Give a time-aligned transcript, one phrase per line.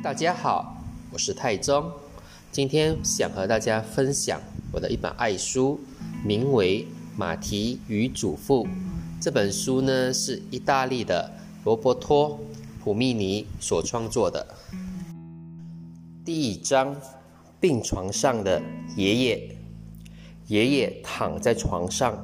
[0.00, 0.76] 大家好，
[1.10, 1.90] 我是泰宗，
[2.52, 4.40] 今天想和大家分享
[4.72, 5.80] 我的一本爱书，
[6.24, 6.84] 名为
[7.16, 8.64] 《马蹄与祖父》。
[9.20, 11.28] 这本书呢是意大利的
[11.64, 12.30] 罗伯托·
[12.80, 14.46] 普密尼所创作的。
[16.24, 16.94] 第一章：
[17.58, 18.62] 病床上的
[18.96, 19.56] 爷爷。
[20.46, 22.16] 爷爷躺在床上，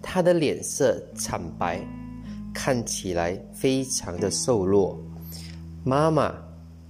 [0.00, 1.86] 他的脸色惨白，
[2.54, 4.98] 看起来非常的瘦弱。
[5.84, 6.47] 妈妈。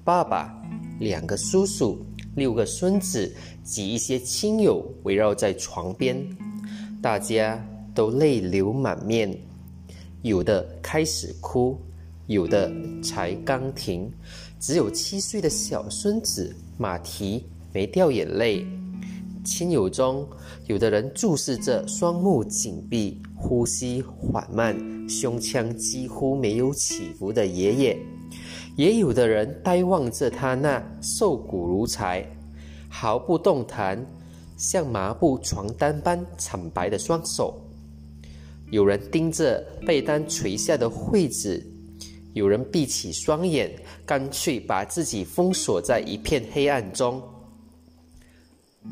[0.08, 0.50] 爸爸、
[0.98, 2.02] 两个叔叔、
[2.34, 3.30] 六个孙子
[3.62, 6.16] 及一些亲友围绕在床边，
[7.02, 7.62] 大家
[7.94, 9.30] 都泪流满面，
[10.22, 11.78] 有的开始哭，
[12.26, 14.10] 有的才刚停。
[14.58, 18.66] 只有七岁的小孙子马蹄没掉眼泪。
[19.44, 20.26] 亲友中，
[20.68, 24.74] 有的人注视着双目紧闭、呼吸缓慢、
[25.06, 27.98] 胸腔几乎没有起伏的爷爷。
[28.78, 32.24] 也有的人呆望着他那瘦骨如柴、
[32.88, 34.06] 毫不动弹、
[34.56, 37.52] 像麻布床单般惨白的双手；
[38.70, 41.60] 有人盯着被单垂下的惠子；
[42.34, 43.68] 有人闭起双眼，
[44.06, 47.20] 干脆把自己封锁在一片黑暗中。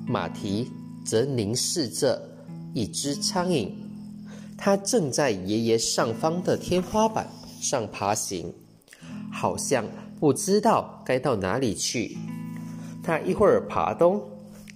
[0.04, 0.68] 马蹄
[1.04, 2.20] 则凝视着
[2.74, 3.70] 一只苍蝇，
[4.58, 7.24] 它正在爷爷上方的天花板
[7.60, 8.52] 上爬行。
[9.38, 9.84] 好像
[10.18, 12.16] 不知道该到哪里去。
[13.02, 14.18] 他一会儿爬东，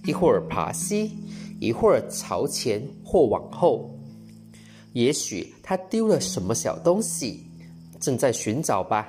[0.05, 1.17] 一会儿爬西，
[1.59, 3.99] 一会儿朝前或往后。
[4.93, 7.43] 也许他丢了什么小东西，
[7.99, 9.07] 正在寻找吧。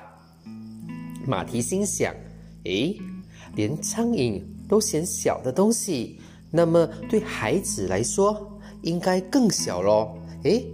[1.27, 2.11] 马蹄心想：
[2.63, 2.99] 诶，
[3.55, 10.17] 连苍蝇都嫌小的东西，那么对孩子来说应该更小喽。
[10.45, 10.65] 诶。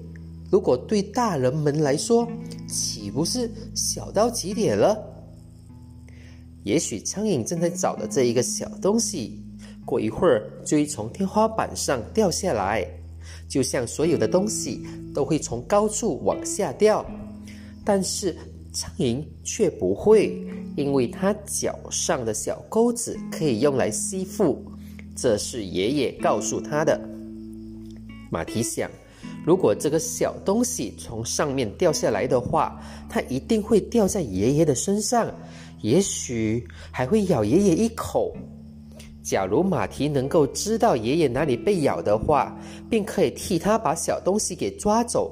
[0.51, 2.27] 如果对大人们来说，
[2.69, 4.97] 岂不是小到极点了？
[6.63, 9.41] 也许苍蝇正在找的这一个小东西，
[9.85, 12.85] 过一会儿就会从天花板上掉下来，
[13.47, 17.05] 就像所有的东西都会从高处往下掉。
[17.83, 18.35] 但是
[18.71, 20.39] 苍蝇却不会，
[20.75, 24.63] 因为它脚上的小钩子可以用来吸附。
[25.15, 26.99] 这是爷爷告诉他的。
[28.29, 28.89] 马蹄想。
[29.45, 32.79] 如果这个小东西从上面掉下来的话，
[33.09, 35.33] 它一定会掉在爷爷的身上，
[35.81, 38.35] 也许还会咬爷爷一口。
[39.23, 42.55] 假如马蹄能够知道爷爷哪里被咬的话，
[42.89, 45.31] 便可以替他把小东西给抓走，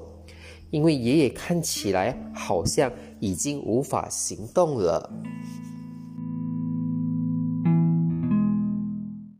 [0.72, 5.12] 因为爷爷看起来好像已经无法行动了。